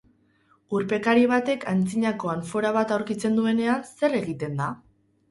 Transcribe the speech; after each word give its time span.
Urpekari 0.75 1.25
batek 1.33 1.65
aintzinako 1.73 2.31
anfora 2.35 2.71
bat 2.77 2.93
aurkitzen 2.95 3.37
duenean, 3.41 3.85
zer 4.01 4.17
egiten 4.21 4.57
da? 4.63 4.71